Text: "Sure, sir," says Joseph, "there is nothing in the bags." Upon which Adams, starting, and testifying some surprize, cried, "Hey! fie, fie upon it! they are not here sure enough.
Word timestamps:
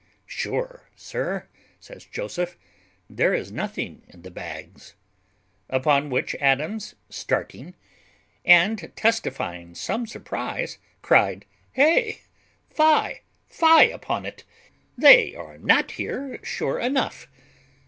"Sure, 0.25 0.89
sir," 0.95 1.47
says 1.79 2.03
Joseph, 2.05 2.57
"there 3.07 3.35
is 3.35 3.51
nothing 3.51 4.01
in 4.07 4.23
the 4.23 4.31
bags." 4.31 4.95
Upon 5.69 6.09
which 6.09 6.33
Adams, 6.41 6.95
starting, 7.07 7.75
and 8.43 8.91
testifying 8.95 9.75
some 9.75 10.07
surprize, 10.07 10.79
cried, 11.03 11.45
"Hey! 11.73 12.21
fie, 12.67 13.21
fie 13.47 13.91
upon 13.93 14.25
it! 14.25 14.43
they 14.97 15.35
are 15.35 15.59
not 15.59 15.91
here 15.91 16.39
sure 16.41 16.79
enough. 16.79 17.27